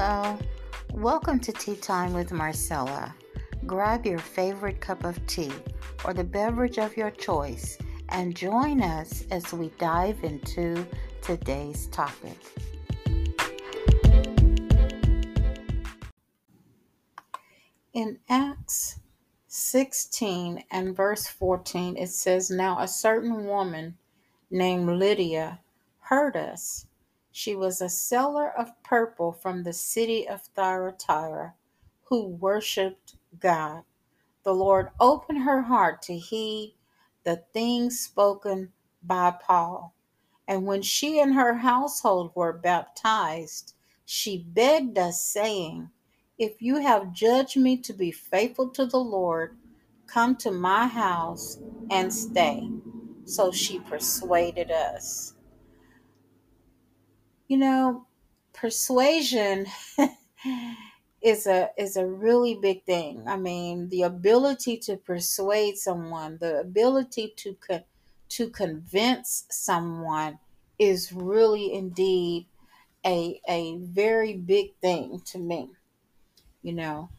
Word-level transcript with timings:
Hello, 0.00 0.38
welcome 0.92 1.40
to 1.40 1.50
Tea 1.50 1.74
Time 1.74 2.12
with 2.12 2.30
Marcella. 2.30 3.12
Grab 3.66 4.06
your 4.06 4.20
favorite 4.20 4.80
cup 4.80 5.02
of 5.02 5.26
tea 5.26 5.50
or 6.04 6.14
the 6.14 6.22
beverage 6.22 6.78
of 6.78 6.96
your 6.96 7.10
choice 7.10 7.76
and 8.10 8.36
join 8.36 8.80
us 8.80 9.24
as 9.32 9.52
we 9.52 9.72
dive 9.80 10.22
into 10.22 10.86
today's 11.20 11.88
topic. 11.88 12.38
In 17.92 18.20
Acts 18.28 19.00
16 19.48 20.62
and 20.70 20.96
verse 20.96 21.26
14, 21.26 21.96
it 21.96 22.10
says, 22.10 22.52
Now 22.52 22.78
a 22.78 22.86
certain 22.86 23.46
woman 23.46 23.98
named 24.48 24.90
Lydia 24.90 25.58
heard 26.02 26.36
us 26.36 26.86
she 27.38 27.54
was 27.54 27.80
a 27.80 27.88
seller 27.88 28.50
of 28.58 28.82
purple 28.82 29.30
from 29.30 29.62
the 29.62 29.72
city 29.72 30.28
of 30.28 30.42
Thyatira 30.56 31.54
who 32.06 32.26
worshiped 32.26 33.14
God. 33.38 33.84
The 34.42 34.52
Lord 34.52 34.90
opened 34.98 35.44
her 35.44 35.62
heart 35.62 36.02
to 36.02 36.18
heed 36.18 36.74
the 37.22 37.44
things 37.52 38.00
spoken 38.00 38.72
by 39.04 39.30
Paul. 39.40 39.94
And 40.48 40.66
when 40.66 40.82
she 40.82 41.20
and 41.20 41.32
her 41.34 41.54
household 41.54 42.32
were 42.34 42.52
baptized, 42.52 43.74
she 44.04 44.38
begged 44.38 44.98
us, 44.98 45.22
saying, 45.22 45.90
If 46.38 46.60
you 46.60 46.78
have 46.78 47.12
judged 47.12 47.56
me 47.56 47.76
to 47.82 47.92
be 47.92 48.10
faithful 48.10 48.68
to 48.70 48.84
the 48.84 48.98
Lord, 48.98 49.56
come 50.08 50.34
to 50.38 50.50
my 50.50 50.88
house 50.88 51.60
and 51.88 52.12
stay. 52.12 52.68
So 53.26 53.52
she 53.52 53.78
persuaded 53.78 54.72
us. 54.72 55.34
You 57.48 57.56
know, 57.56 58.06
persuasion 58.52 59.66
is 61.22 61.46
a 61.46 61.70
is 61.76 61.96
a 61.96 62.06
really 62.06 62.54
big 62.54 62.84
thing. 62.84 63.26
I 63.26 63.36
mean, 63.36 63.88
the 63.88 64.02
ability 64.02 64.78
to 64.78 64.96
persuade 64.96 65.76
someone, 65.76 66.38
the 66.38 66.60
ability 66.60 67.34
to 67.38 67.54
con- 67.54 67.84
to 68.30 68.50
convince 68.50 69.46
someone 69.50 70.38
is 70.78 71.12
really 71.12 71.72
indeed 71.72 72.46
a 73.06 73.40
a 73.48 73.78
very 73.78 74.34
big 74.36 74.76
thing 74.80 75.20
to 75.26 75.38
me. 75.38 75.70
You 76.62 76.74
know, 76.74 77.10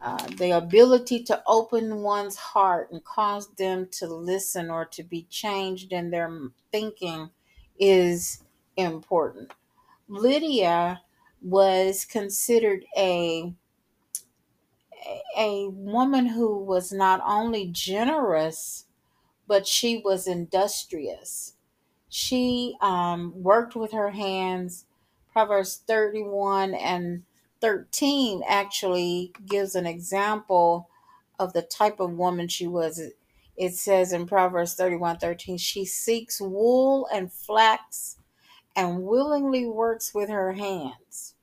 uh, 0.00 0.26
the 0.28 0.52
ability 0.52 1.24
to 1.24 1.42
open 1.46 2.02
one's 2.02 2.36
heart 2.36 2.92
and 2.92 3.04
cause 3.04 3.48
them 3.56 3.88
to 3.92 4.06
listen 4.08 4.70
or 4.70 4.84
to 4.86 5.02
be 5.04 5.24
changed 5.24 5.92
in 5.92 6.10
their 6.10 6.30
thinking 6.72 7.30
is 7.78 8.44
important. 8.76 9.52
Lydia 10.10 11.02
was 11.40 12.04
considered 12.04 12.84
a 12.96 13.54
a 15.38 15.68
woman 15.68 16.26
who 16.26 16.58
was 16.58 16.92
not 16.92 17.22
only 17.26 17.66
generous 17.68 18.84
but 19.50 19.66
she 19.66 20.00
was 20.04 20.28
industrious. 20.28 21.54
She 22.08 22.76
um, 22.80 23.32
worked 23.34 23.74
with 23.74 23.90
her 23.90 24.10
hands. 24.10 24.84
Proverbs 25.32 25.82
31 25.88 26.72
and 26.74 27.24
13 27.60 28.42
actually 28.48 29.32
gives 29.44 29.74
an 29.74 29.86
example 29.86 30.88
of 31.40 31.52
the 31.52 31.62
type 31.62 31.98
of 31.98 32.12
woman 32.12 32.46
she 32.46 32.68
was. 32.68 33.00
It 33.56 33.74
says 33.74 34.12
in 34.12 34.26
Proverbs 34.26 34.74
31 34.74 35.18
13, 35.18 35.58
she 35.58 35.84
seeks 35.84 36.40
wool 36.40 37.08
and 37.12 37.32
flax 37.32 38.18
and 38.76 39.04
willingly 39.04 39.66
works 39.66 40.14
with 40.14 40.28
her 40.28 40.52
hands. 40.52 41.34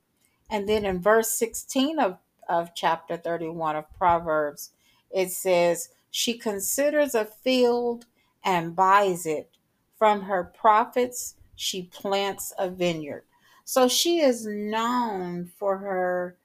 And 0.50 0.68
then 0.68 0.86
in 0.86 1.02
verse 1.02 1.30
16 1.30 2.00
of, 2.00 2.18
of 2.48 2.74
chapter 2.74 3.18
31 3.18 3.76
of 3.76 3.94
Proverbs, 3.98 4.72
it 5.12 5.32
says, 5.32 5.90
She 6.10 6.38
considers 6.38 7.16
a 7.16 7.26
field 7.26 8.06
and 8.44 8.76
buys 8.76 9.26
it. 9.26 9.50
From 9.98 10.22
her 10.24 10.44
profits, 10.44 11.36
she 11.56 11.84
plants 11.84 12.54
a 12.58 12.70
vineyard. 12.70 13.24
So 13.66 13.88
she 13.88 14.20
is 14.20 14.46
known 14.46 15.52
for 15.58 15.78
her 15.80 16.38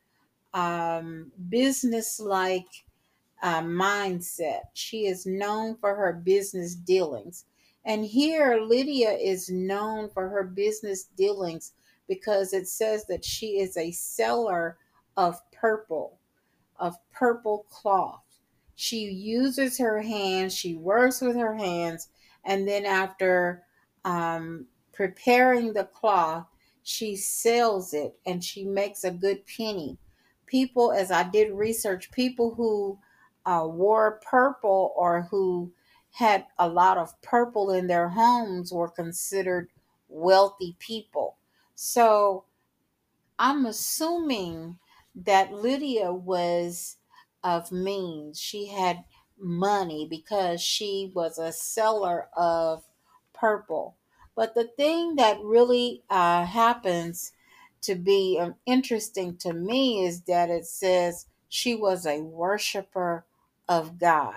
um, 0.54 1.30
business 1.48 2.18
like 2.18 2.84
uh, 3.42 3.62
mindset. 3.62 4.62
She 4.74 5.06
is 5.06 5.26
known 5.26 5.76
for 5.76 5.94
her 5.94 6.12
business 6.12 6.74
dealings. 6.74 7.44
And 7.84 8.04
here, 8.04 8.60
Lydia 8.60 9.10
is 9.12 9.50
known 9.50 10.08
for 10.08 10.28
her 10.28 10.44
business 10.44 11.04
dealings 11.16 11.72
because 12.08 12.52
it 12.52 12.68
says 12.68 13.06
that 13.06 13.24
she 13.24 13.58
is 13.58 13.76
a 13.76 13.90
seller 13.90 14.78
of 15.16 15.40
purple, 15.52 16.18
of 16.78 16.96
purple 17.12 17.66
cloth. 17.70 18.22
She 18.76 19.04
uses 19.04 19.78
her 19.78 20.00
hands, 20.00 20.54
she 20.54 20.74
works 20.74 21.20
with 21.20 21.36
her 21.36 21.54
hands, 21.56 22.08
and 22.44 22.66
then 22.66 22.84
after 22.84 23.64
um, 24.04 24.66
preparing 24.92 25.72
the 25.72 25.84
cloth, 25.84 26.46
she 26.82 27.14
sells 27.16 27.94
it 27.94 28.18
and 28.26 28.42
she 28.42 28.64
makes 28.64 29.04
a 29.04 29.10
good 29.10 29.46
penny. 29.46 29.98
People, 30.46 30.92
as 30.92 31.10
I 31.10 31.22
did 31.22 31.52
research, 31.52 32.10
people 32.10 32.54
who 32.54 32.98
uh, 33.46 33.66
wore 33.66 34.20
purple 34.28 34.92
or 34.96 35.28
who 35.30 35.72
had 36.12 36.46
a 36.58 36.68
lot 36.68 36.98
of 36.98 37.20
purple 37.22 37.70
in 37.70 37.86
their 37.86 38.10
homes 38.10 38.72
were 38.72 38.88
considered 38.88 39.68
wealthy 40.08 40.76
people. 40.78 41.36
So 41.74 42.44
I'm 43.38 43.66
assuming 43.66 44.78
that 45.14 45.52
Lydia 45.52 46.12
was 46.12 46.96
of 47.42 47.72
means. 47.72 48.40
She 48.40 48.68
had 48.68 49.04
money 49.38 50.06
because 50.08 50.60
she 50.60 51.10
was 51.14 51.38
a 51.38 51.52
seller 51.52 52.28
of 52.36 52.84
purple. 53.32 53.96
But 54.34 54.54
the 54.54 54.64
thing 54.64 55.16
that 55.16 55.40
really 55.42 56.02
uh, 56.08 56.44
happens 56.44 57.32
to 57.82 57.94
be 57.94 58.38
um, 58.40 58.54
interesting 58.64 59.36
to 59.38 59.52
me 59.52 60.04
is 60.06 60.22
that 60.22 60.48
it 60.50 60.66
says 60.66 61.26
she 61.48 61.74
was 61.74 62.06
a 62.06 62.20
worshiper 62.20 63.24
of 63.68 63.98
God. 63.98 64.36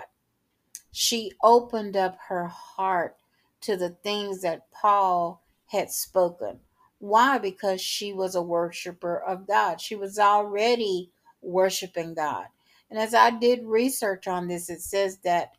She 0.98 1.32
opened 1.42 1.94
up 1.94 2.16
her 2.28 2.46
heart 2.46 3.18
to 3.60 3.76
the 3.76 3.90
things 3.90 4.40
that 4.40 4.70
Paul 4.70 5.42
had 5.66 5.90
spoken. 5.90 6.60
Why? 7.00 7.36
Because 7.36 7.82
she 7.82 8.14
was 8.14 8.34
a 8.34 8.40
worshiper 8.40 9.18
of 9.18 9.46
God. 9.46 9.78
She 9.78 9.94
was 9.94 10.18
already 10.18 11.10
worshiping 11.42 12.14
God. 12.14 12.46
And 12.88 12.98
as 12.98 13.12
I 13.12 13.28
did 13.28 13.66
research 13.66 14.26
on 14.26 14.48
this, 14.48 14.70
it 14.70 14.80
says 14.80 15.18
that 15.18 15.52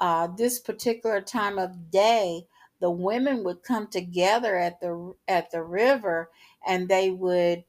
uh, 0.00 0.28
this 0.28 0.58
particular 0.58 1.20
time 1.20 1.58
of 1.58 1.90
day, 1.90 2.46
the 2.80 2.90
women 2.90 3.44
would 3.44 3.62
come 3.62 3.88
together 3.88 4.56
at 4.56 4.80
the 4.80 5.14
at 5.28 5.50
the 5.50 5.62
river 5.62 6.30
and 6.66 6.88
they 6.88 7.10
would 7.10 7.62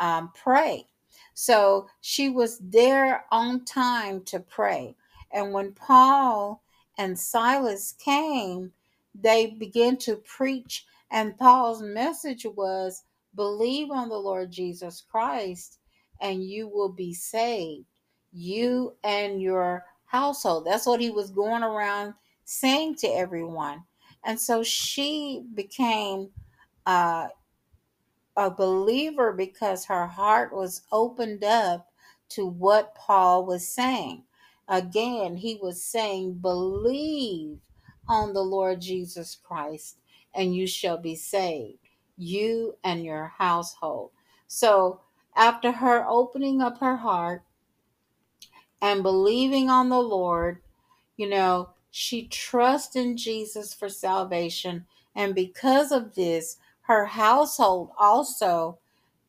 um, 0.00 0.30
pray. 0.34 0.86
So 1.34 1.88
she 2.00 2.30
was 2.30 2.58
there 2.60 3.26
on 3.30 3.66
time 3.66 4.22
to 4.24 4.40
pray. 4.40 4.96
And 5.32 5.52
when 5.52 5.72
Paul 5.72 6.62
and 6.98 7.18
Silas 7.18 7.92
came, 7.92 8.72
they 9.14 9.46
began 9.46 9.96
to 9.98 10.16
preach, 10.16 10.86
and 11.10 11.36
Paul's 11.36 11.82
message 11.82 12.46
was 12.56 13.04
believe 13.34 13.90
on 13.90 14.08
the 14.08 14.16
Lord 14.16 14.50
Jesus 14.50 15.02
Christ, 15.10 15.78
and 16.20 16.44
you 16.44 16.68
will 16.68 16.90
be 16.90 17.14
saved, 17.14 17.86
you 18.32 18.94
and 19.04 19.40
your 19.40 19.84
household. 20.06 20.66
That's 20.66 20.86
what 20.86 21.00
he 21.00 21.10
was 21.10 21.30
going 21.30 21.62
around 21.62 22.14
saying 22.44 22.96
to 22.96 23.08
everyone. 23.08 23.82
And 24.24 24.38
so 24.38 24.62
she 24.62 25.44
became 25.54 26.30
uh, 26.86 27.28
a 28.36 28.50
believer 28.50 29.32
because 29.32 29.84
her 29.86 30.06
heart 30.06 30.54
was 30.54 30.82
opened 30.92 31.44
up 31.44 31.88
to 32.30 32.46
what 32.46 32.94
Paul 32.94 33.44
was 33.44 33.66
saying. 33.66 34.24
Again, 34.68 35.36
he 35.36 35.58
was 35.60 35.82
saying, 35.82 36.34
Believe 36.34 37.58
on 38.08 38.32
the 38.32 38.42
Lord 38.42 38.80
Jesus 38.80 39.36
Christ, 39.42 39.98
and 40.34 40.54
you 40.54 40.66
shall 40.66 40.98
be 40.98 41.14
saved, 41.14 41.78
you 42.16 42.76
and 42.84 43.04
your 43.04 43.32
household. 43.38 44.10
So, 44.46 45.00
after 45.34 45.72
her 45.72 46.06
opening 46.08 46.60
up 46.60 46.78
her 46.78 46.96
heart 46.96 47.42
and 48.80 49.02
believing 49.02 49.70
on 49.70 49.88
the 49.88 50.00
Lord, 50.00 50.60
you 51.16 51.28
know, 51.28 51.70
she 51.90 52.26
trusts 52.26 52.96
in 52.96 53.16
Jesus 53.16 53.74
for 53.74 53.88
salvation. 53.88 54.86
And 55.14 55.34
because 55.34 55.92
of 55.92 56.14
this, 56.14 56.56
her 56.82 57.06
household 57.06 57.90
also 57.98 58.78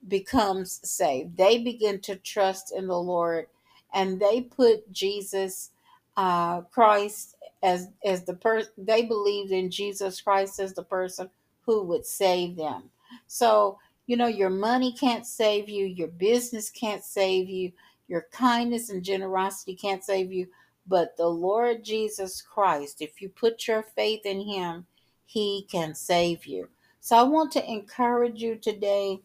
becomes 0.07 0.79
saved. 0.83 1.37
They 1.37 1.57
begin 1.57 1.99
to 2.01 2.15
trust 2.15 2.73
in 2.75 2.87
the 2.87 2.99
Lord 2.99 3.47
and 3.93 4.19
they 4.19 4.41
put 4.41 4.91
Jesus 4.91 5.71
uh, 6.17 6.61
Christ 6.61 7.35
as 7.61 7.89
as 8.03 8.23
the 8.25 8.35
person 8.35 8.71
they 8.77 9.03
believed 9.03 9.51
in 9.51 9.71
Jesus 9.71 10.21
Christ 10.21 10.59
as 10.59 10.73
the 10.73 10.83
person 10.83 11.29
who 11.65 11.83
would 11.83 12.05
save 12.05 12.55
them. 12.55 12.89
So 13.27 13.79
You 14.05 14.17
know, 14.17 14.27
your 14.27 14.49
money 14.49 14.91
can't 14.91 15.25
save 15.25 15.69
you, 15.69 15.85
your 15.85 16.09
business 16.09 16.69
can't 16.69 17.03
save 17.03 17.49
you, 17.49 17.71
your 18.07 18.27
kindness 18.33 18.89
and 18.89 19.01
generosity 19.01 19.75
can't 19.75 20.03
save 20.03 20.29
you, 20.31 20.47
but 20.85 21.15
the 21.15 21.27
Lord 21.27 21.85
Jesus 21.85 22.41
Christ, 22.41 23.01
if 23.01 23.21
you 23.21 23.29
put 23.29 23.65
your 23.67 23.81
faith 23.81 24.25
in 24.25 24.41
Him, 24.41 24.85
He 25.25 25.65
can 25.71 25.95
save 25.95 26.45
you. 26.45 26.67
So 26.99 27.15
I 27.15 27.23
want 27.23 27.51
to 27.53 27.71
encourage 27.71 28.41
you 28.41 28.55
today 28.55 29.21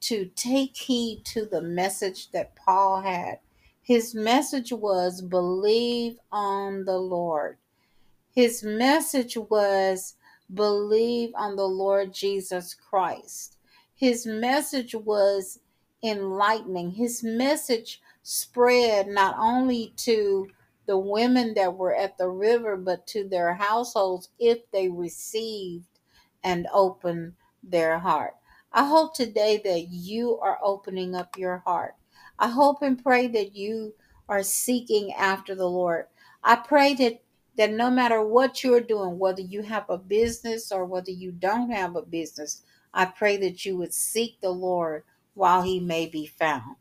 to 0.00 0.26
take 0.36 0.76
heed 0.76 1.24
to 1.24 1.46
the 1.46 1.62
message 1.62 2.30
that 2.32 2.54
Paul 2.54 3.00
had. 3.00 3.40
His 3.88 4.14
message 4.14 4.70
was 4.70 5.22
believe 5.22 6.18
on 6.30 6.84
the 6.84 6.98
Lord. 6.98 7.56
His 8.30 8.62
message 8.62 9.38
was 9.38 10.14
believe 10.52 11.30
on 11.34 11.56
the 11.56 11.66
Lord 11.66 12.12
Jesus 12.12 12.74
Christ. 12.74 13.56
His 13.94 14.26
message 14.26 14.94
was 14.94 15.60
enlightening. 16.02 16.90
His 16.90 17.24
message 17.24 18.02
spread 18.22 19.08
not 19.08 19.34
only 19.38 19.94
to 19.96 20.48
the 20.84 20.98
women 20.98 21.54
that 21.54 21.74
were 21.74 21.94
at 21.94 22.18
the 22.18 22.28
river, 22.28 22.76
but 22.76 23.06
to 23.06 23.26
their 23.26 23.54
households 23.54 24.28
if 24.38 24.70
they 24.70 24.90
received 24.90 25.98
and 26.44 26.66
opened 26.74 27.32
their 27.62 27.98
heart. 27.98 28.34
I 28.70 28.86
hope 28.86 29.14
today 29.14 29.62
that 29.64 29.88
you 29.88 30.38
are 30.40 30.58
opening 30.62 31.14
up 31.14 31.38
your 31.38 31.62
heart. 31.64 31.94
I 32.38 32.48
hope 32.48 32.82
and 32.82 33.02
pray 33.02 33.26
that 33.28 33.54
you 33.56 33.94
are 34.28 34.42
seeking 34.42 35.12
after 35.12 35.54
the 35.54 35.68
Lord. 35.68 36.06
I 36.42 36.56
pray 36.56 36.94
that 36.94 37.22
that 37.56 37.72
no 37.72 37.90
matter 37.90 38.24
what 38.24 38.62
you're 38.62 38.80
doing, 38.80 39.18
whether 39.18 39.42
you 39.42 39.62
have 39.62 39.84
a 39.90 39.98
business 39.98 40.70
or 40.70 40.84
whether 40.84 41.10
you 41.10 41.32
don't 41.32 41.70
have 41.70 41.96
a 41.96 42.02
business, 42.02 42.62
I 42.94 43.06
pray 43.06 43.36
that 43.38 43.64
you 43.64 43.76
would 43.76 43.92
seek 43.92 44.40
the 44.40 44.50
Lord 44.50 45.02
while 45.34 45.62
he 45.62 45.80
may 45.80 46.06
be 46.06 46.26
found. 46.26 46.76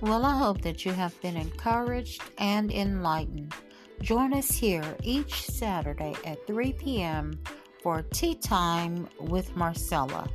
Well, 0.00 0.24
I 0.24 0.38
hope 0.38 0.60
that 0.62 0.84
you 0.84 0.92
have 0.92 1.20
been 1.20 1.36
encouraged 1.36 2.22
and 2.38 2.70
enlightened. 2.70 3.54
Join 4.02 4.34
us 4.34 4.52
here 4.52 4.96
each 5.02 5.42
Saturday 5.50 6.14
at 6.24 6.46
3 6.46 6.74
p.m. 6.74 7.40
for 7.82 8.02
Tea 8.02 8.34
Time 8.34 9.08
with 9.20 9.54
Marcella. 9.56 10.28